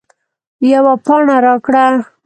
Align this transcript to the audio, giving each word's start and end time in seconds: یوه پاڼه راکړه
یوه 0.71 0.93
پاڼه 1.05 1.35
راکړه 1.45 1.85